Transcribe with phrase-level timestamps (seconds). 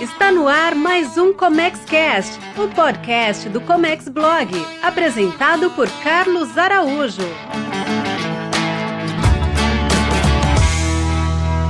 [0.00, 4.50] Está no ar mais um ComexCast, o podcast do Comex Blog,
[4.82, 7.20] apresentado por Carlos Araújo.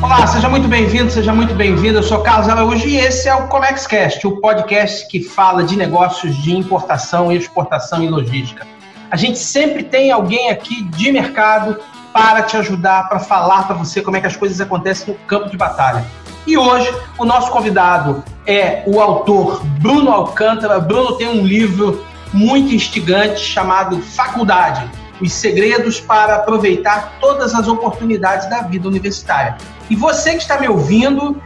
[0.01, 1.99] Olá, seja muito bem-vindo, seja muito bem-vindo.
[1.99, 6.37] Eu sou Carlos Araújo e esse é o ComexCast, o podcast que fala de negócios
[6.37, 8.65] de importação, exportação e logística.
[9.11, 11.81] A gente sempre tem alguém aqui de mercado
[12.13, 15.51] para te ajudar, para falar para você como é que as coisas acontecem no campo
[15.51, 16.07] de batalha.
[16.47, 20.81] E hoje o nosso convidado é o autor Bruno Alcântara.
[20.81, 24.89] Bruno tem um livro muito instigante chamado Faculdade:
[25.21, 29.57] Os Segredos para Aproveitar Todas as Oportunidades da Vida Universitária.
[29.89, 31.41] E você que está me ouvindo,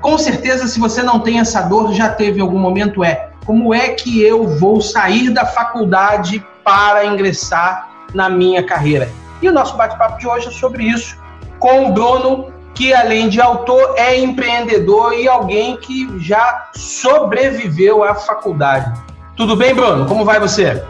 [0.00, 3.74] com certeza, se você não tem essa dor, já teve em algum momento, é como
[3.74, 9.10] é que eu vou sair da faculdade para ingressar na minha carreira?
[9.40, 11.16] E o nosso bate-papo de hoje é sobre isso,
[11.58, 18.14] com o Bruno, que além de autor, é empreendedor e alguém que já sobreviveu à
[18.14, 19.00] faculdade.
[19.36, 20.06] Tudo bem, Bruno?
[20.06, 20.82] Como vai você?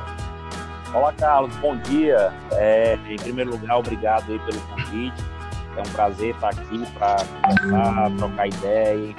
[0.95, 1.55] Olá, Carlos.
[1.57, 2.33] Bom dia.
[2.53, 5.25] É, em primeiro lugar, obrigado aí pelo convite.
[5.77, 9.15] É um prazer estar aqui para conversar, trocar ideia,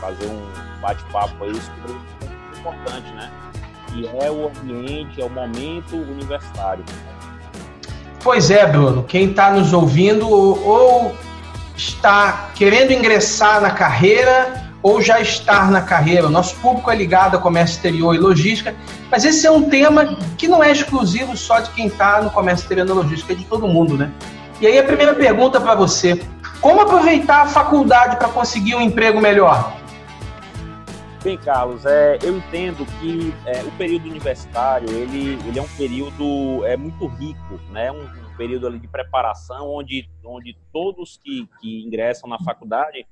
[0.00, 3.30] fazer um bate-papo aí sobre um muito importante, né?
[3.88, 6.84] Que é o ambiente, é o momento universitário.
[8.22, 9.02] Pois é, Bruno.
[9.04, 11.14] Quem está nos ouvindo ou
[11.78, 16.26] está querendo ingressar na carreira ou já estar na carreira.
[16.26, 18.74] O nosso público é ligado a comércio exterior e logística,
[19.10, 22.64] mas esse é um tema que não é exclusivo só de quem está no comércio
[22.64, 24.10] exterior e logística, é de todo mundo, né?
[24.60, 26.20] E aí a primeira pergunta para você:
[26.60, 29.72] como aproveitar a faculdade para conseguir um emprego melhor?
[31.22, 36.64] Bem, Carlos, é, eu entendo que é, o período universitário ele, ele é um período
[36.64, 37.90] é, muito rico, né?
[37.90, 43.04] Um, período ali de preparação onde, onde todos que, que ingressam na faculdade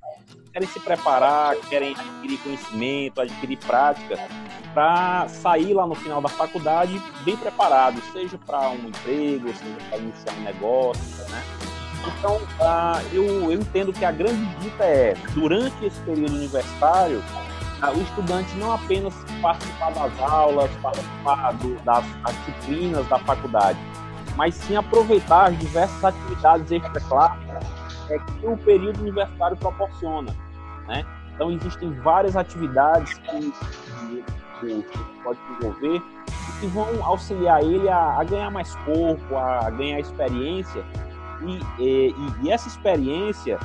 [0.52, 4.16] querem se preparar, querem adquirir conhecimento, adquirir prática
[4.72, 9.98] para sair lá no final da faculdade bem preparado, seja para um emprego, seja para
[9.98, 11.42] iniciar um negócio, né?
[12.18, 17.22] Então, uh, eu, eu entendo que a grande dica é, durante esse período universitário,
[17.82, 22.04] ah, o estudante não apenas participar das aulas, participar do, das
[22.46, 23.78] disciplinas da faculdade,
[24.36, 27.40] mas sim aproveitar as diversas atividades extraclassas
[28.10, 30.34] é, que o período universitário proporciona.
[30.86, 31.04] Né?
[31.34, 33.52] Então, existem várias atividades que,
[34.60, 39.68] que, que pode desenvolver e que vão auxiliar ele a, a, ganhar mais corpo, a
[39.70, 40.84] ganhar experiência.
[41.42, 43.58] E, e, e essa experiência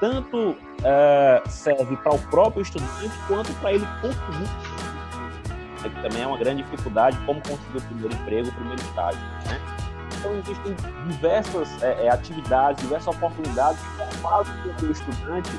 [0.00, 4.48] tanto uh, serve para o próprio estudante quanto para ele conseguir.
[5.84, 9.20] É que também é uma grande dificuldade como conseguir o primeiro emprego, o primeiro estágio.
[9.46, 9.89] Né?
[10.20, 10.76] Então existem
[11.08, 15.50] diversas é, atividades, diversas oportunidades que fazem com que o estudante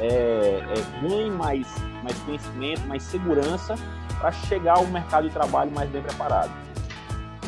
[0.00, 1.66] é, é, ganhe mais,
[2.02, 3.76] mais conhecimento, mais segurança
[4.18, 6.50] para chegar ao mercado de trabalho mais bem preparado.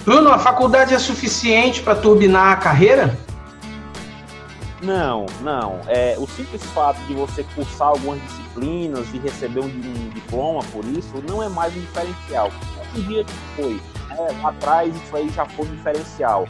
[0.04, 3.18] Bruno, a faculdade é suficiente para turbinar a carreira?
[4.80, 5.80] Não, não.
[5.88, 10.84] É, o simples fato de você cursar algumas disciplinas e receber um, um diploma por
[10.84, 12.50] isso não é mais um diferencial.
[12.96, 13.26] Um dia
[13.56, 13.80] foi.
[14.10, 14.40] Né?
[14.44, 16.46] Atrás isso aí já foi um diferencial.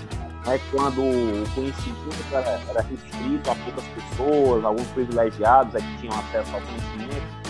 [0.47, 0.61] Né?
[0.71, 6.55] Quando o conhecimento era, era restrito a poucas pessoas, alguns privilegiados é que tinham acesso
[6.55, 7.41] ao conhecimento.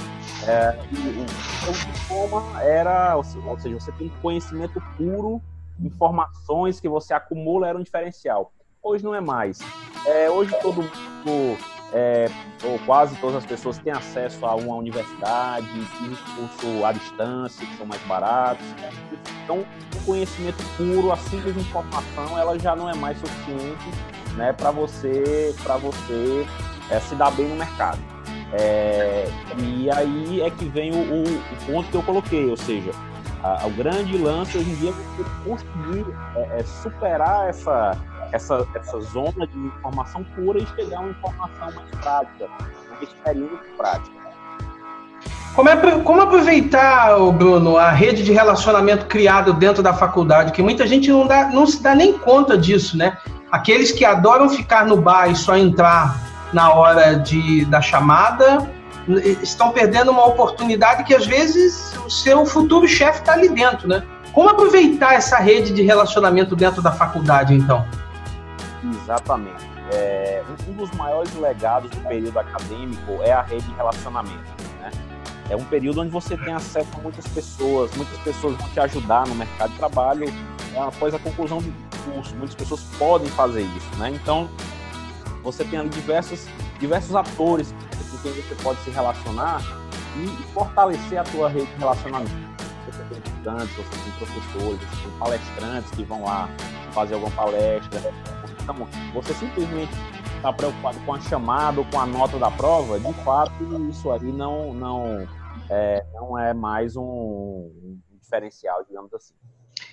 [0.47, 5.41] É, e o, o diploma era, ou seja, você tem conhecimento puro,
[5.78, 8.53] informações que você acumula era um diferencial.
[8.82, 9.59] Hoje não é mais.
[10.06, 11.59] É, hoje todo mundo,
[11.92, 12.28] é,
[12.62, 15.66] ou quase todas as pessoas têm acesso a uma universidade,
[16.02, 18.64] existe curso à distância, que são mais baratos.
[19.44, 19.64] Então,
[19.96, 23.90] o conhecimento puro, a simples informação, ela já não é mais suficiente
[24.36, 26.46] né, para você, pra você
[26.90, 27.98] é, se dar bem no mercado.
[28.52, 32.90] É, e aí é que vem o, o, o, ponto que eu coloquei, ou seja,
[33.44, 37.96] a, o grande lance hoje em dia é você conseguir é, é superar essa,
[38.32, 42.48] essa, essa zona de informação pura e chegar a uma informação mais prática,
[42.91, 44.20] uma experiência prática.
[45.54, 50.86] Como, é, como aproveitar, Bruno, a rede de relacionamento criado dentro da faculdade, que muita
[50.86, 53.16] gente não, dá, não se dá nem conta disso, né?
[53.50, 56.16] Aqueles que adoram ficar no bar e só entrar
[56.53, 58.71] na hora de, da chamada
[59.42, 64.04] estão perdendo uma oportunidade que às vezes o seu futuro chefe está ali dentro, né?
[64.32, 67.84] Como aproveitar essa rede de relacionamento dentro da faculdade, então?
[68.84, 69.68] Exatamente.
[69.92, 74.44] É, um dos maiores legados do período acadêmico é a rede de relacionamento.
[74.80, 74.91] Né?
[75.50, 79.27] É um período onde você tem acesso a muitas pessoas, muitas pessoas vão te ajudar
[79.27, 80.24] no mercado de trabalho
[80.74, 81.72] é, após a conclusão do
[82.04, 82.34] curso.
[82.36, 83.97] Muitas pessoas podem fazer isso.
[83.98, 84.10] Né?
[84.10, 84.48] Então,
[85.42, 86.47] você tem diversos,
[86.78, 87.74] diversos atores
[88.10, 89.62] com quem você pode se relacionar
[90.16, 92.50] e fortalecer a tua rede de relacionamento.
[92.86, 96.48] Você tem estudantes, você tem professores, você tem palestrantes que vão lá
[96.92, 98.12] fazer alguma palestra.
[99.14, 99.92] Você simplesmente
[100.36, 103.52] está preocupado com a chamada ou com a nota da prova, de fato,
[103.90, 105.28] isso aí não, não,
[105.68, 109.34] é, não é mais um, um diferencial, digamos assim.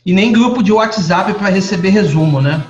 [0.06, 2.64] E nem grupo de WhatsApp para receber resumo, né?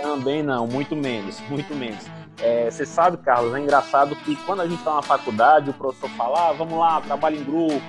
[0.00, 2.04] Também não, muito menos, muito menos.
[2.40, 6.10] É, você sabe, Carlos, é engraçado que quando a gente está na faculdade, o professor
[6.10, 7.80] fala, ah, vamos lá, trabalho em grupo,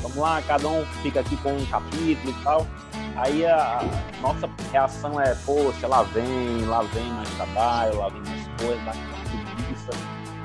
[0.00, 2.66] vamos lá, cada um fica aqui com um capítulo e tal.
[3.18, 3.80] Aí a,
[4.20, 8.98] nossa reação é, poxa, lá vem, lá vem mais trabalho, lá vem mais coisa, mais
[8.98, 9.90] preguiça.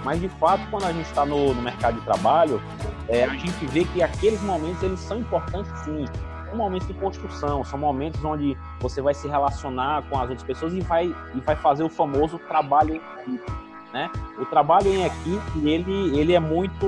[0.03, 2.59] Mas de fato, quando a gente está no, no, mercado de trabalho,
[3.07, 6.05] é, a gente vê que aqueles momentos eles são importantes sim.
[6.45, 10.73] São momentos de construção, são momentos onde você vai se relacionar com as outras pessoas
[10.73, 13.51] e vai, e vai fazer o famoso trabalho em equipe.
[13.93, 14.09] Né?
[14.39, 16.87] O trabalho em equipe ele, ele é muito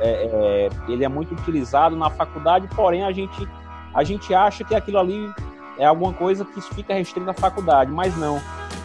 [0.00, 3.48] é, é, ele é muito utilizado na faculdade, porém a gente
[3.94, 5.32] a gente acha que aquilo ali
[5.78, 8.40] é alguma coisa que fica restrito à faculdade, mas não.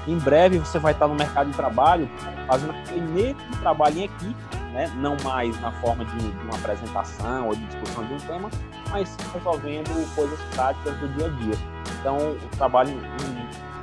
[0.07, 2.09] Em breve você vai estar no mercado de trabalho
[2.47, 4.35] fazendo aquele mesmo trabalho em equipe,
[4.71, 4.91] né?
[4.97, 8.49] não mais na forma de, uma apresentação ou de discussão de um tema,
[8.91, 11.55] mas resolvendo coisas práticas do dia a dia.
[11.99, 12.91] Então, o trabalho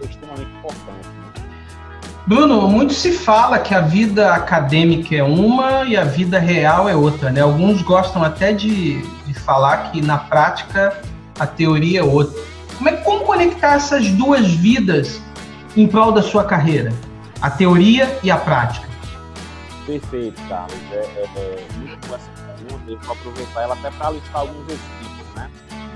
[0.00, 1.08] é extremamente importante.
[1.08, 1.32] Né?
[2.24, 6.94] Bruno, muito se fala que a vida acadêmica é uma e a vida real é
[6.94, 7.40] outra, né?
[7.40, 11.00] Alguns gostam até de, de falar que na prática
[11.42, 12.40] a teoria é outra.
[12.76, 15.20] Como é como conectar essas duas vidas
[15.76, 16.92] em prol da sua carreira?
[17.40, 18.88] A teoria e a prática.
[19.84, 20.78] Perfeito, Carlos.
[20.92, 22.90] É, é, é muito boa essa pergunta.
[22.90, 25.50] Eu vou aproveitar ela até para listar alguns exemplos, né?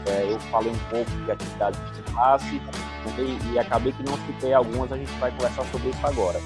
[0.06, 2.60] É, eu falei um pouco de atividades de classe
[3.18, 6.40] e, e, acabei que não citei algumas, a gente vai conversar sobre isso agora.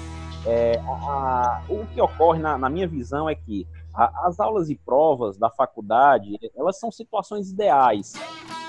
[0.45, 4.69] É, a, a, o que ocorre na, na, minha visão é que a, as aulas
[4.69, 8.13] e provas da faculdade, elas são situações ideais,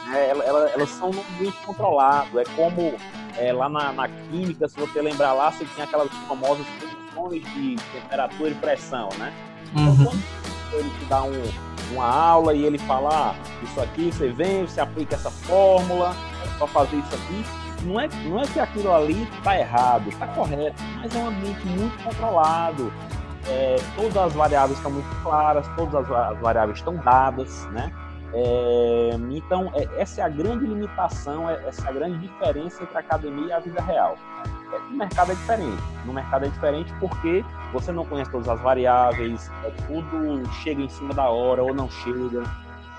[0.07, 0.31] né?
[0.31, 2.95] elas, elas, são num ambiente controlado, é como
[3.37, 6.67] é, lá na, na, química, se você lembrar lá, você tinha aquelas famosas
[7.15, 9.33] condições de temperatura e pressão, né?
[9.73, 10.05] Então, uhum.
[10.05, 10.23] quando
[10.75, 11.43] ele te dá um,
[11.93, 16.15] uma aula e ele fala, ah, isso aqui, você vem, você aplica essa fórmula,
[16.45, 17.45] é só fazer isso aqui.
[17.85, 21.67] Não é, não é que aquilo ali está errado, está correto, mas é um ambiente
[21.67, 22.93] muito controlado.
[23.49, 27.93] É, todas as variáveis estão muito claras, todas as, as variáveis estão dadas, né?
[28.35, 32.97] É, então, é, essa é a grande limitação, é, essa é a grande diferença entre
[32.97, 34.17] a academia e a vida real.
[34.73, 35.83] É, no mercado é diferente.
[36.07, 40.89] No mercado é diferente porque você não conhece todas as variáveis, é, tudo chega em
[40.89, 42.43] cima da hora ou não chega.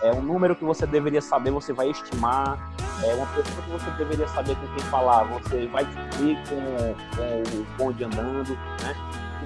[0.04, 2.60] É um número que você deveria saber, você vai estimar.
[3.04, 7.66] É uma pessoa que você deveria saber com quem falar, você vai descobrir com, o
[7.78, 8.96] bonde andando, né?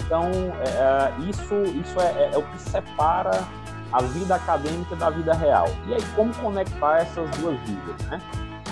[0.04, 3.48] Então, é, isso, isso é o que separa
[3.92, 5.68] a vida acadêmica da vida real.
[5.88, 8.22] E aí, como conectar essas duas vidas, né?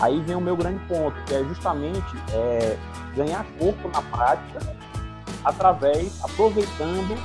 [0.01, 2.77] Aí vem o meu grande ponto, que é justamente é,
[3.15, 4.59] ganhar corpo na prática
[5.44, 7.17] através, aproveitando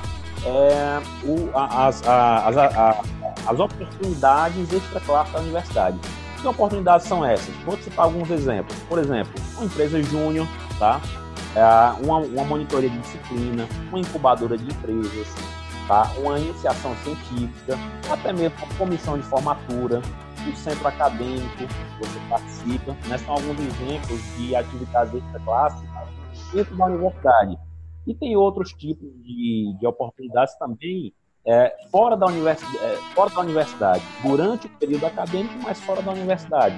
[0.45, 2.97] é, o, as, as, as,
[3.45, 5.99] as oportunidades extra-classe da universidade.
[6.39, 7.53] Que oportunidades são essas?
[7.65, 8.75] Vou citar alguns exemplos.
[8.87, 10.47] Por exemplo, uma empresa júnior,
[10.79, 11.01] tá?
[11.55, 15.27] É, uma, uma monitoria de disciplina, uma incubadora de empresas,
[15.87, 16.11] tá?
[16.17, 17.77] uma iniciação científica,
[18.09, 20.01] até mesmo uma comissão de formatura,
[20.47, 21.67] um centro acadêmico,
[21.99, 22.93] você participa.
[23.07, 23.17] Né?
[23.17, 25.83] São alguns exemplos de atividades extra-classe
[26.53, 27.57] dentro da universidade.
[28.07, 31.13] E tem outros tipos de, de oportunidades também
[31.45, 36.11] é, fora, da universidade, é, fora da universidade, durante o período acadêmico, mas fora da
[36.11, 36.75] universidade,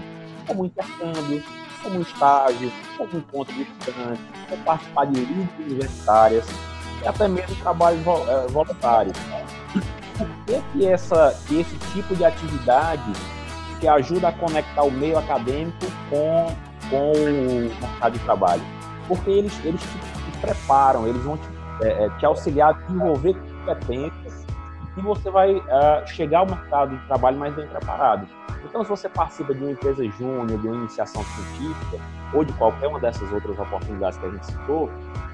[0.48, 1.44] como intercâmbio,
[1.82, 5.22] como estágio, como encontro de estudantes, como participar de
[5.62, 6.46] universitárias,
[7.04, 9.12] e até mesmo trabalho é, voluntário.
[10.18, 13.12] Por que, que, essa, que esse tipo de atividade
[13.80, 16.48] que ajuda a conectar o meio acadêmico com,
[16.90, 18.62] com o mercado de trabalho?
[19.08, 21.48] Porque eles, eles te, te preparam, eles vão te,
[21.82, 24.46] é, é te, auxiliar a desenvolver competências
[24.96, 28.28] e você vai uh, chegar ao mercado de trabalho mais bem preparado.
[28.64, 31.98] Então, se você participa de uma empresa júnior, de uma iniciação científica,
[32.34, 34.90] ou de qualquer uma dessas outras oportunidades que a gente citou,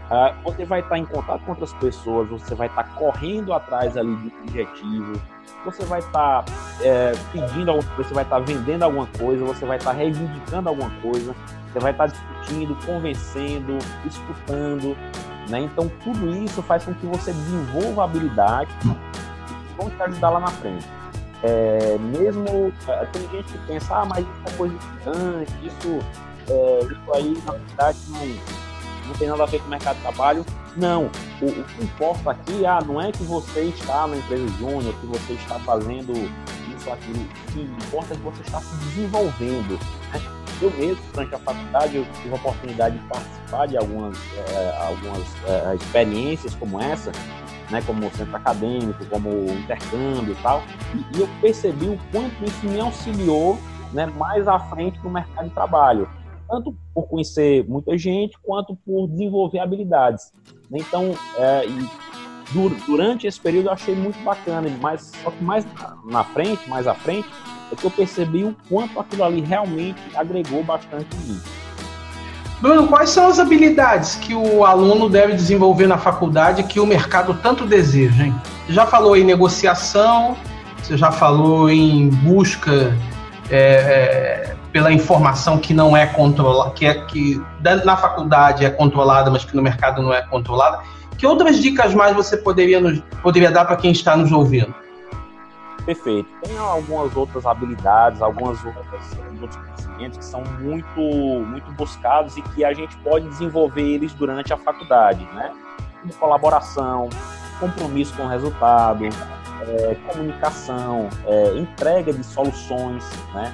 [0.09, 4.15] Uh, você vai estar em contato com outras pessoas, você vai estar correndo atrás ali
[4.15, 5.19] de objetivos,
[5.63, 6.45] você vai estar
[6.81, 10.89] é, pedindo alguma coisa, você vai estar vendendo alguma coisa, você vai estar reivindicando alguma
[11.01, 11.35] coisa,
[11.71, 14.97] você vai estar discutindo, convencendo, escutando,
[15.47, 15.59] né?
[15.59, 20.47] Então tudo isso faz com que você desenvolva habilidades que vão te ajudar lá na
[20.47, 20.87] frente.
[21.43, 25.99] É, mesmo é, tem gente que pensa, ah, mas isso é coisa distante, isso,
[26.49, 28.68] é, isso aí na verdade não
[29.09, 30.45] não tem nada a ver com o mercado de trabalho.
[30.77, 31.09] Não,
[31.41, 35.07] o, o, que importa aqui ah, não é que você está na empresa júnior, que
[35.07, 36.13] você está fazendo
[36.75, 37.19] isso, aquilo.
[37.19, 39.79] O que importa é que você está se desenvolvendo.
[40.13, 40.21] Né?
[40.61, 45.25] Eu mesmo, durante a faculdade, eu tive a oportunidade de participar de algumas, é, algumas
[45.45, 47.11] é, experiências como essa,
[47.69, 50.61] né, como centro acadêmico, como intercâmbio e tal,
[50.93, 53.57] e, e eu percebi o quanto isso me auxiliou
[53.93, 56.09] né, mais à frente no mercado de trabalho,
[56.49, 60.33] tanto por conhecer muita gente, quanto por desenvolver habilidades.
[60.71, 61.63] Então, é,
[62.87, 65.65] durante esse período eu achei muito bacana, mas só que mais
[66.05, 67.27] na frente, mais à frente,
[67.71, 71.41] é que eu percebi o quanto aquilo ali realmente agregou bastante em mim.
[72.59, 77.33] Bruno, quais são as habilidades que o aluno deve desenvolver na faculdade que o mercado
[77.41, 78.25] tanto deseja?
[78.25, 78.35] Hein?
[78.65, 80.35] Você já falou em negociação,
[80.77, 82.97] você já falou em busca
[83.49, 87.41] é, é, pela informação que não é controlada, que, é, que
[87.83, 90.79] na faculdade é controlada, mas que no mercado não é controlada.
[91.17, 94.73] Que outras dicas mais você poderia, nos, poderia dar para quem está nos ouvindo?
[95.85, 96.29] Perfeito.
[96.43, 102.63] Tem algumas outras habilidades, algumas outras, outros conhecimentos que são muito, muito buscados e que
[102.63, 105.51] a gente pode desenvolver eles durante a faculdade, né?
[106.01, 107.09] Como colaboração,
[107.59, 113.51] compromisso com o resultado, é, comunicação, é, entrega de soluções, né?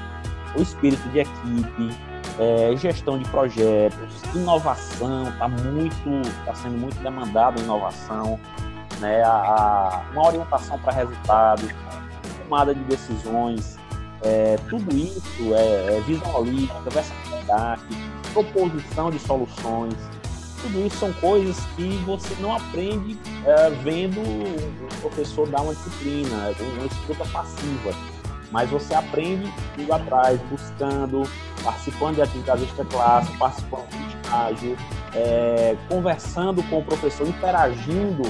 [0.55, 1.95] O espírito de equipe,
[2.39, 8.39] é, gestão de projetos, inovação, está muito, está sendo muito demandada a inovação,
[8.99, 9.23] né?
[9.23, 11.69] a, a uma orientação para resultados,
[12.43, 13.77] tomada de decisões,
[14.23, 16.45] é, tudo isso é, é visão
[16.89, 17.83] versatilidade,
[18.33, 19.95] proposição de soluções,
[20.61, 26.51] tudo isso são coisas que você não aprende é, vendo o professor dar uma disciplina,
[26.59, 28.14] uma escuta passiva.
[28.51, 31.23] Mas você aprende indo atrás, buscando,
[31.63, 34.77] participando de atividades extra-classe, participando de estágio,
[35.13, 38.23] é, conversando com o professor, interagindo,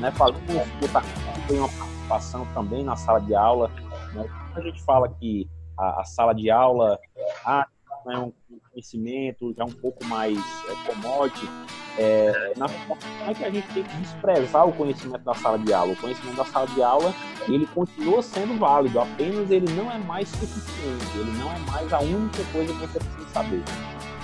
[0.00, 1.02] né, fazendo uma escuta,
[1.46, 3.70] tem uma participação também na sala de aula.
[4.14, 4.24] Né?
[4.54, 5.48] A gente fala que
[5.78, 6.98] a, a sala de aula,
[7.44, 7.66] ah,
[8.06, 8.32] né, um
[8.70, 10.90] conhecimento já um pouco mais é,
[12.00, 15.70] é, na verdade, é que a gente tem que desprezar o conhecimento da sala de
[15.70, 15.92] aula.
[15.92, 17.12] O conhecimento da sala de aula,
[17.46, 22.00] ele continua sendo válido, apenas ele não é mais suficiente, ele não é mais a
[22.00, 23.62] única coisa que você precisa saber.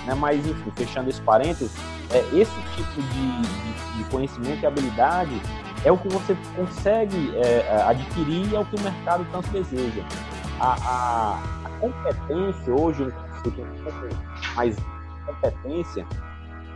[0.07, 0.15] Né?
[0.15, 1.71] Mas, enfim, fechando esse parênteses,
[2.11, 5.39] é, esse tipo de, de, de conhecimento e habilidade
[5.85, 10.01] é o que você consegue é, adquirir e é o que o mercado tanto deseja.
[10.59, 13.13] A, a, a competência hoje,
[14.55, 14.75] mais
[15.27, 16.07] competência,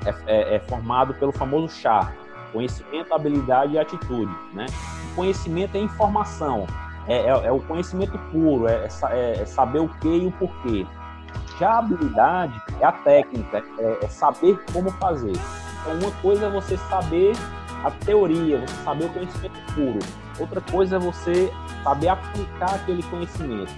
[0.05, 2.11] é, é, é formado pelo famoso chá,
[2.51, 4.31] conhecimento, habilidade e atitude.
[4.53, 4.65] Né?
[5.15, 6.67] Conhecimento é informação,
[7.07, 10.85] é, é, é o conhecimento puro, é, é, é, saber o que e o porquê.
[11.59, 15.33] Já a habilidade é a técnica, é, saber como fazer.
[15.81, 17.33] Então, uma coisa é você saber
[17.83, 19.99] a teoria, você saber o conhecimento puro.
[20.39, 21.51] Outra coisa é você
[21.83, 23.71] saber aplicar aquele conhecimento.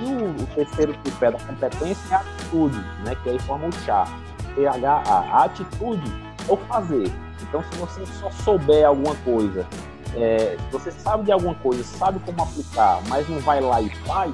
[0.00, 4.06] E o, terceiro tripé da competência é a atitude, né, que aí forma o chá.
[4.54, 5.02] THA.
[5.06, 6.12] A atitude
[6.48, 7.12] é o fazer.
[7.42, 9.66] Então, se você só souber alguma coisa,
[10.14, 14.32] é, você sabe de alguma coisa, sabe como aplicar, mas não vai lá e faz,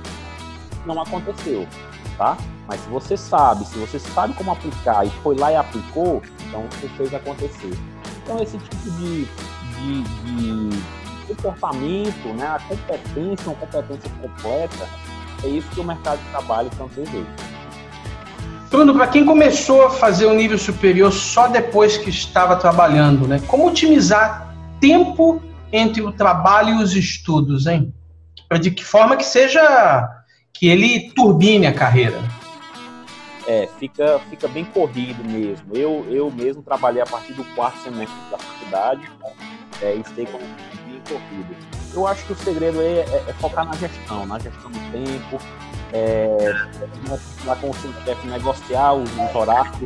[0.84, 1.66] não aconteceu,
[2.16, 2.36] tá?
[2.66, 6.64] Mas se você sabe, se você sabe como aplicar e foi lá e aplicou, então
[6.70, 7.72] você fez acontecer.
[8.22, 14.88] Então, esse tipo de, de, de comportamento, né, a competência, uma competência completa,
[15.44, 17.26] é isso que o mercado de trabalho tanto deseja.
[18.70, 23.40] Bruno, para quem começou a fazer o nível superior só depois que estava trabalhando, né?
[23.46, 27.92] Como otimizar tempo entre o trabalho e os estudos, hein?
[28.60, 30.08] De que forma que seja
[30.52, 32.18] que ele turbine a carreira.
[33.46, 35.74] É, fica, fica bem corrido mesmo.
[35.74, 39.10] Eu, eu mesmo trabalhei a partir do quarto semestre da faculdade
[39.80, 40.44] é, e como
[40.84, 41.56] bem corrido.
[41.94, 45.38] Eu acho que o segredo é, é, é focar na gestão, na gestão do tempo,
[45.92, 46.54] é,
[47.44, 49.76] lá com o CENTEF negociar os, os horários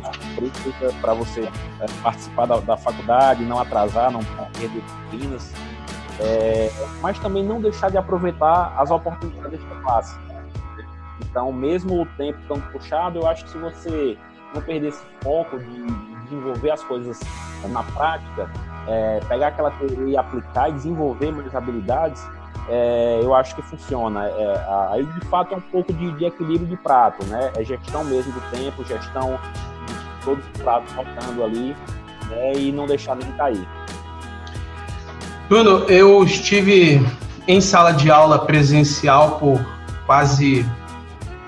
[1.01, 4.23] para você é, participar da, da, faculdade, não atrasar, não
[4.57, 5.53] perder disciplinas,
[6.19, 10.15] é, mas também não deixar de aproveitar as oportunidades da classe.
[11.21, 14.17] Então, mesmo o tempo tão puxado, eu acho que se você
[14.53, 17.19] não perder esse foco de, de desenvolver as coisas
[17.69, 18.49] na prática,
[18.87, 22.23] é, pegar aquela teoria e aplicar e desenvolver mais habilidades,
[22.69, 24.25] é, eu acho que funciona.
[24.25, 27.51] É, aí, de fato, é um pouco de, de, equilíbrio de prato, né?
[27.57, 29.39] É gestão mesmo do tempo, gestão
[29.85, 31.75] de todos os pratos faltando ali
[32.29, 32.53] né?
[32.55, 33.67] e não deixar nem cair.
[35.49, 37.05] Bruno, eu estive
[37.47, 39.63] em sala de aula presencial por
[40.05, 40.65] quase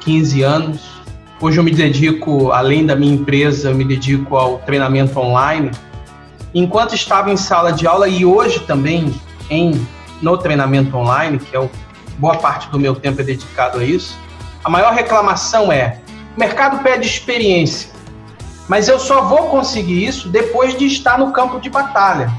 [0.02, 0.96] 15 anos.
[1.40, 5.72] Hoje eu me dedico, além da minha empresa, eu me dedico ao treinamento online.
[6.54, 9.14] enquanto estava em sala de aula e hoje também
[9.50, 9.86] em
[10.22, 11.70] no treinamento online, que é o,
[12.18, 14.18] boa parte do meu tempo é dedicado a isso,
[14.64, 16.00] a maior reclamação é:
[16.36, 17.90] o mercado pede experiência,
[18.68, 22.32] mas eu só vou conseguir isso depois de estar no campo de batalha.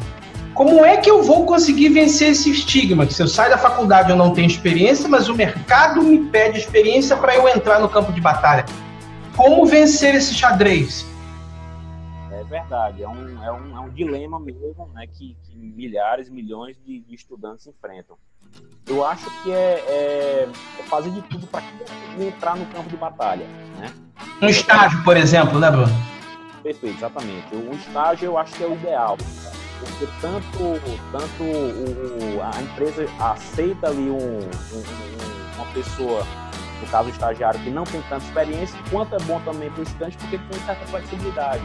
[0.54, 3.04] Como é que eu vou conseguir vencer esse estigma?
[3.04, 6.58] Que se eu saio da faculdade eu não tenho experiência, mas o mercado me pede
[6.58, 8.64] experiência para eu entrar no campo de batalha.
[9.36, 11.04] Como vencer esse xadrez?
[12.48, 17.00] Verdade, é um, é um, é um dilema mesmo né, que, que milhares, milhões de,
[17.00, 18.16] de, estudantes enfrentam.
[18.86, 20.48] Eu acho que é, é,
[20.78, 21.62] é fazer de tudo para
[22.18, 23.46] entrar no campo de batalha.
[23.78, 23.92] Né?
[24.40, 25.92] Um estágio, por exemplo, né, Bruno?
[26.62, 27.54] Perfeito, exatamente.
[27.54, 29.16] O estágio eu acho que é o ideal
[29.78, 30.80] porque tanto,
[31.12, 36.26] tanto o, a empresa aceita ali um, um, uma pessoa,
[36.80, 39.82] no caso o estagiário, que não tem tanta experiência, quanto é bom também para o
[39.82, 41.62] estudante, porque tem certa flexibilidade.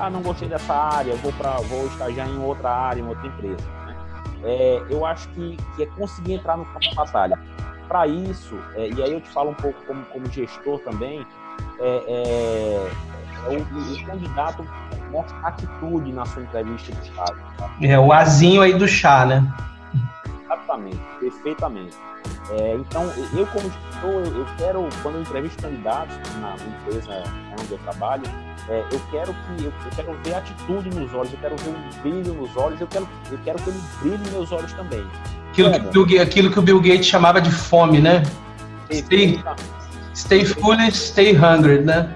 [0.00, 3.66] Ah, não gostei dessa área, vou, pra, vou estagiar em outra área, em outra empresa.
[3.86, 3.96] Né?
[4.44, 7.38] É, eu acho que, que é conseguir entrar no campo de batalha.
[7.88, 11.26] Para isso, é, e aí eu te falo um pouco como, como gestor também,
[11.80, 12.90] é, é,
[13.46, 14.64] é o, o candidato
[15.10, 17.38] mostra atitude na sua entrevista de Estado.
[17.82, 19.42] É o azinho aí do chá, né?
[20.44, 21.96] Exatamente, perfeitamente.
[22.50, 27.24] É, então, eu como gestor, eu, eu, quero, quando eu entrevisto candidatos na empresa
[27.58, 28.22] onde eu trabalho,
[28.70, 32.02] é, eu quero que eu, eu, quero ver atitude nos olhos, eu quero ver um
[32.02, 35.06] brilho nos olhos, eu quero, eu quero que ele brilhe nos meus olhos também.
[35.50, 38.22] Aquilo que, Bill, aquilo que o Bill Gates chamava de fome, né?
[38.92, 39.42] Stay,
[40.14, 42.14] stay foolish, stay hungry, né?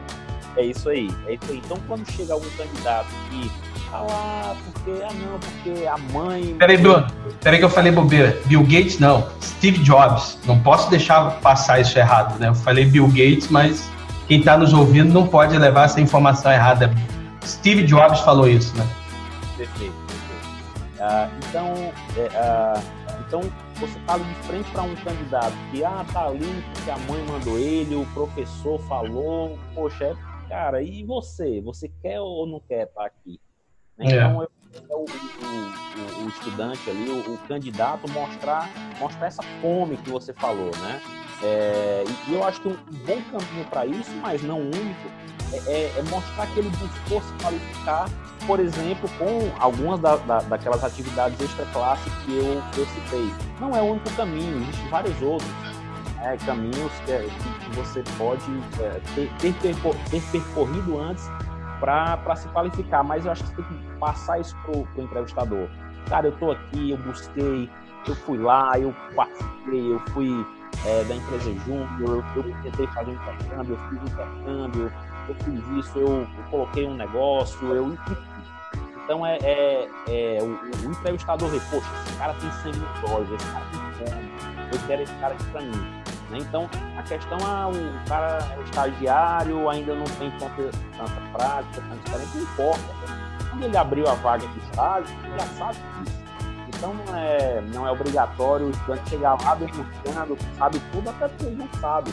[0.57, 1.63] É isso aí, é isso aí.
[1.65, 3.51] Então quando chega algum candidato que
[3.91, 6.55] fala, ah, porque, ah não, porque a mãe.
[6.59, 7.07] Peraí, Bruno,
[7.41, 8.39] peraí que eu falei bobeira.
[8.45, 10.39] Bill Gates não, Steve Jobs.
[10.45, 12.49] Não posso deixar passar isso errado, né?
[12.49, 13.91] Eu falei Bill Gates, mas
[14.27, 16.91] quem está nos ouvindo não pode levar essa informação errada.
[17.45, 18.87] Steve Jobs falou isso, né?
[19.57, 20.33] Perfeito, perfeito.
[20.99, 21.75] Uh, então,
[22.17, 22.83] é, uh,
[23.27, 23.41] então
[23.77, 27.59] você está de frente para um candidato que ah, tá ali porque a mãe mandou
[27.59, 30.17] ele, o professor falou, poxa, é
[30.49, 31.61] cara, e você?
[31.63, 33.41] Você quer ou não quer estar aqui?
[33.97, 34.13] Né?
[34.13, 34.17] É.
[34.17, 34.95] Então, é.
[34.95, 38.69] o, o, o, o, estudante ali, o, candidato, mostrar,
[39.01, 41.01] mostrar essa fome que você falou, né?
[41.43, 42.77] É, e eu acho que um
[43.07, 45.09] bom caminho para isso, mas não único,
[45.53, 48.09] é, é, é, mostrar que ele buscou se qualificar,
[48.47, 53.35] por exemplo, com algumas da, da, daquelas atividades extra-classe que eu, que eu citei.
[53.61, 55.51] Não é o único caminho, existem vários outros
[56.23, 58.51] é, caminhos que, que, você pode
[58.81, 59.55] é, ter, ter,
[60.11, 61.29] ter, percorrido antes
[61.81, 65.69] para se qualificar, mas eu acho que você tem que passar isso para o entrevistador.
[66.09, 67.69] Cara, eu estou aqui, eu busquei,
[68.07, 70.47] eu fui lá, eu participei, eu fui
[70.85, 74.93] é, da empresa Júnior, eu, tentei fazer um intercâmbio, eu fiz um intercâmbio,
[75.29, 77.97] eu fiz isso, eu, eu coloquei um negócio, eu
[79.05, 83.31] então é, é, é o, o, entrevistador vê, poxa, esse cara tem sangue nos olhos,
[83.33, 84.33] esse cara tem fome,
[84.73, 86.03] eu quero esse cara aqui para mim.
[86.31, 86.39] Né?
[86.39, 91.95] Então, a questão é o cara é estagiário, ainda não tem tanta, tanta prática, tanta
[91.97, 93.13] experiência, não importa.
[93.51, 96.22] Quando ele abriu a vaga de estágio, ele já sabe disso.
[96.83, 101.45] Então, não é, não é obrigatório o estudante chegar lá demonstrando sabe tudo, até porque
[101.45, 102.11] ele não sabe.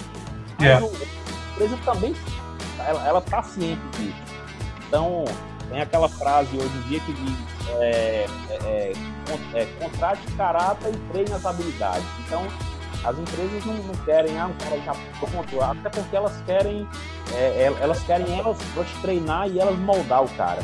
[0.59, 0.85] Mas yeah.
[0.85, 0.89] É.
[0.89, 2.15] a empresa também
[3.07, 4.15] ela está ciente disso.
[4.87, 5.25] Então,
[5.71, 7.35] tem aquela frase hoje em dia que diz
[7.79, 8.93] é, é,
[9.55, 12.05] é, é contrate caráter e treine as habilidades.
[12.27, 12.45] Então,
[13.03, 16.87] as empresas não, não querem, ah, um cara já pronto, até porque elas querem,
[17.33, 20.61] é, é elas querem elas, elas treinar e elas moldar o cara.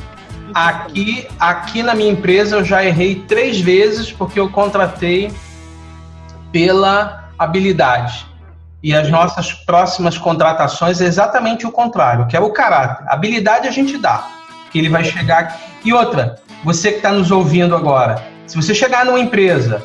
[0.54, 5.32] Aqui, aqui na minha empresa eu já errei três vezes porque eu contratei
[6.52, 8.26] pela habilidade.
[8.82, 13.06] E as nossas próximas contratações é exatamente o contrário, que é o caráter.
[13.10, 14.28] Habilidade a gente dá,
[14.72, 15.60] que ele vai chegar.
[15.84, 19.82] E outra, você que está nos ouvindo agora, se você chegar numa empresa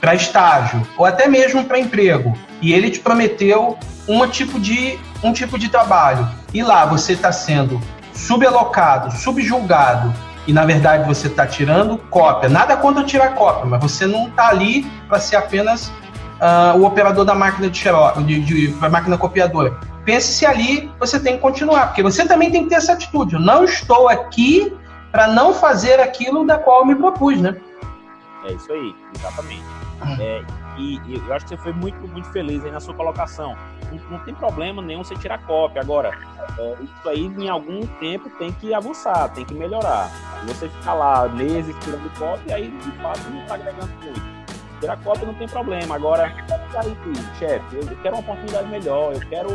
[0.00, 5.32] para estágio ou até mesmo para emprego e ele te prometeu um tipo de um
[5.32, 7.80] tipo de trabalho e lá você está sendo
[8.12, 10.12] subalocado, subjulgado
[10.46, 12.48] e na verdade você está tirando cópia.
[12.48, 17.24] Nada contra tirar cópia, mas você não está ali para ser apenas uh, o operador
[17.24, 19.78] da máquina de xerox, de, de, de máquina copiadora.
[20.04, 23.34] Pense se ali você tem que continuar, porque você também tem que ter essa atitude.
[23.34, 24.76] Eu não estou aqui
[25.12, 27.56] para não fazer aquilo da qual eu me propus, né?
[28.44, 29.64] É isso aí, exatamente.
[30.18, 30.42] É,
[30.78, 33.56] e, eu acho que você foi muito, muito feliz aí na sua colocação.
[33.90, 35.82] Não, não tem problema nenhum você tirar cópia.
[35.82, 36.10] Agora,
[36.58, 40.10] é, isso aí em algum tempo tem que avançar, tem que melhorar.
[40.46, 44.42] Você ficar lá meses tirando cópia, aí de fato não está agregando muito.
[44.80, 45.94] Tirar cópia não tem problema.
[45.94, 46.24] Agora,
[46.76, 46.96] aí,
[47.38, 49.50] chefe, eu quero uma oportunidade melhor, eu quero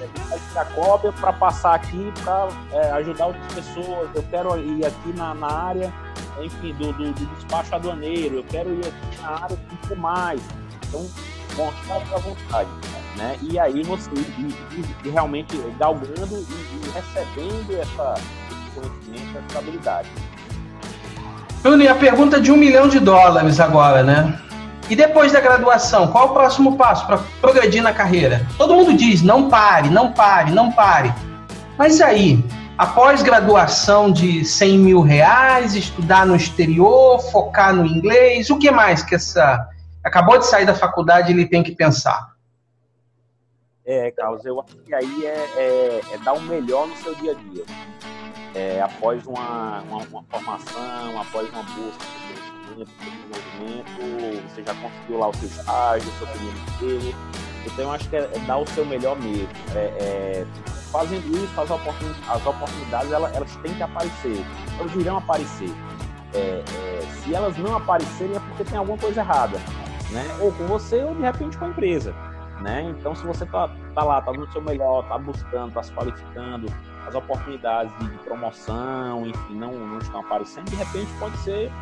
[0.00, 5.12] é, tirar cópia para passar aqui para é, ajudar outras pessoas, eu quero ir aqui
[5.12, 5.92] na, na área
[6.44, 10.40] enfim, do, do, do, despacho aduaneiro, eu quero ir aqui na área que mais.
[10.88, 11.06] Então,
[11.56, 12.68] mostrar a vontade.
[13.16, 13.36] Né?
[13.42, 14.10] E aí você
[15.04, 18.14] realmente galgando e, e recebendo essa,
[18.74, 20.08] conhecimento, essa habilidade.
[21.62, 24.40] Bruno, e a pergunta de um milhão de dólares agora, né?
[24.88, 28.46] E depois da graduação, qual o próximo passo para progredir na carreira?
[28.56, 31.12] Todo mundo diz, não pare, não pare, não pare.
[31.78, 32.44] Mas aí,
[32.80, 39.02] após graduação de 100 mil reais, estudar no exterior, focar no inglês, o que mais
[39.02, 39.68] que essa...
[40.02, 42.34] Acabou de sair da faculdade, ele tem que pensar?
[43.84, 47.32] É, Carlos, eu acho que aí é, é, é dar o melhor no seu dia
[47.32, 47.64] a dia.
[48.54, 52.06] É, após uma, uma, uma, formação, após uma busca
[52.76, 57.18] de desenvolvimento, você já conseguiu lá o seu estágio, o seu primeiro emprego.
[57.66, 59.50] Então, eu acho que é, é dar o seu melhor mesmo.
[59.74, 60.46] É, é
[60.90, 64.44] fazendo isso, as oportunidades, as oportunidades elas, elas têm que aparecer.
[64.78, 65.70] Elas irão aparecer.
[66.34, 69.58] É, é, se elas não aparecerem, é porque tem alguma coisa errada.
[70.10, 70.24] Né?
[70.40, 72.14] Ou com você, ou de repente com a empresa.
[72.60, 72.82] Né?
[72.82, 76.66] Então, se você tá, tá lá, tá no seu melhor, tá buscando, tá se qualificando,
[77.06, 81.72] as oportunidades de, de promoção, enfim, não, não estão aparecendo, de repente pode ser,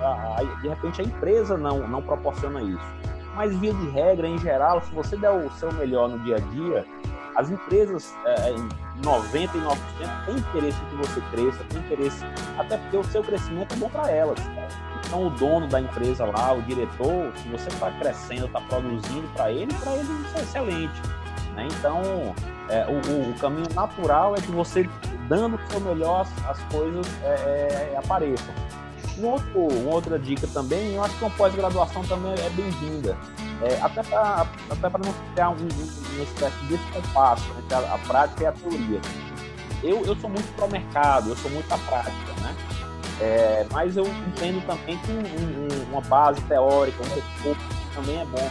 [0.00, 2.94] a, a, de repente a empresa não, não proporciona isso.
[3.34, 6.40] Mas via de regra, em geral, se você der o seu melhor no dia a
[6.40, 6.86] dia,
[7.36, 8.54] as empresas, é,
[9.02, 9.76] 99%
[10.26, 12.24] têm interesse em que você cresça, têm interesse,
[12.58, 14.38] até porque o seu crescimento é bom para elas.
[15.06, 19.50] Então, o dono da empresa lá, o diretor, se você está crescendo, está produzindo para
[19.50, 21.02] ele, para ele isso é excelente.
[21.56, 21.68] Né?
[21.78, 22.00] Então,
[22.68, 24.88] é, o, o, caminho natural é que você,
[25.28, 28.54] dando o seu melhor, as, as coisas é, é, apareçam.
[29.20, 33.16] Um outro, uma outra dica também, eu acho que uma pós-graduação também é bem-vinda.
[33.62, 37.98] É, até para até não criar um, um, uma espécie de descompasso entre a, a,
[37.98, 39.00] prática e a teoria.
[39.82, 42.56] Eu, eu sou muito para o mercado, eu sou muito a prática, né?
[43.20, 47.60] É, mas eu entendo também que um, uma base teórica, um recurso
[47.94, 48.50] também é bom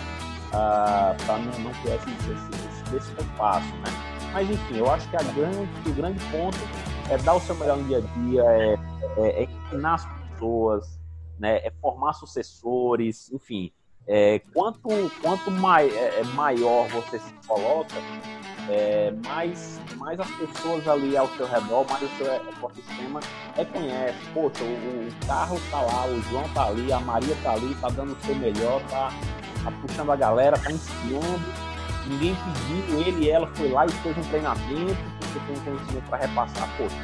[0.53, 4.09] ah, para não, não ter esse, esse, esse descompasso, né?
[4.31, 6.57] Mas enfim, eu acho que a grande, o grande ponto
[7.09, 8.77] é dar o seu melhor no dia a dia, é,
[9.17, 10.99] é, é ensinar as pessoas,
[11.37, 11.57] né?
[11.57, 13.71] é formar sucessores, enfim.
[14.07, 14.89] É, quanto
[15.21, 17.93] quanto mai, é, é maior você se coloca,
[18.67, 23.19] é, mais, mais as pessoas ali ao seu redor, mais o seu ecossistema
[23.55, 24.17] reconhece.
[24.33, 27.89] Poxa, o, o Carlos tá lá, o João tá ali, a Maria tá ali, tá
[27.89, 29.11] dando o seu melhor, tá,
[29.63, 31.69] tá puxando a galera, tá ensinando.
[32.07, 36.09] Ninguém pediu, ele e ela foi lá e fez um treinamento, porque tem um conhecimento
[36.09, 36.67] para repassar.
[36.77, 36.95] Poxa,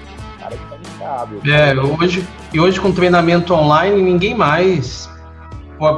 [0.46, 1.42] cara é diferenciado.
[1.50, 5.10] É, hoje, e hoje com treinamento online, ninguém mais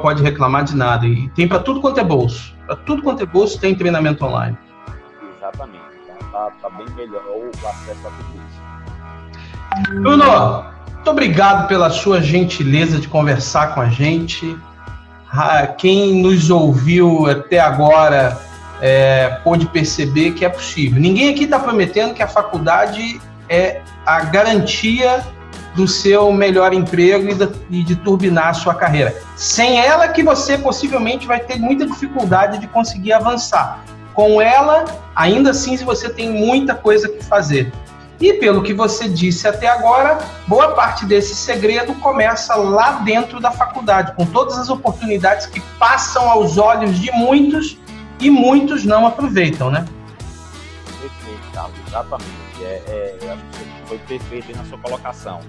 [0.02, 1.06] pode reclamar de nada.
[1.06, 2.56] E tem para tudo quanto é bolso.
[2.66, 4.58] Para tudo quanto é bolso tem treinamento online.
[5.38, 5.80] Exatamente.
[6.04, 10.02] Então tá, tá bem melhor o acesso a tudo isso.
[10.02, 14.58] Bruno, muito obrigado pela sua gentileza de conversar com a gente.
[15.78, 18.40] Quem nos ouviu até agora
[18.82, 21.00] é, pôde perceber que é possível.
[21.00, 25.26] Ninguém aqui está prometendo que a faculdade é a garantia
[25.76, 29.16] do seu melhor emprego e de, e de turbinar a sua carreira.
[29.36, 33.84] Sem ela que você possivelmente vai ter muita dificuldade de conseguir avançar.
[34.14, 37.72] Com ela, ainda assim, você tem muita coisa que fazer.
[38.20, 43.52] E pelo que você disse até agora, boa parte desse segredo começa lá dentro da
[43.52, 47.78] faculdade, com todas as oportunidades que passam aos olhos de muitos
[48.20, 49.86] e muitos não aproveitam, né?
[51.00, 52.47] Perfeito, Carlos, exatamente.
[52.62, 55.40] É, é, acho que foi perfeito na sua colocação.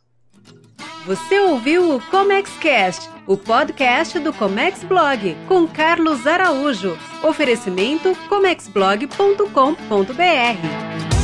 [1.06, 6.98] Você ouviu o ComexCast, o podcast do Comex Blog, com Carlos Araújo.
[7.22, 11.15] Oferecimento comexblog.com.br.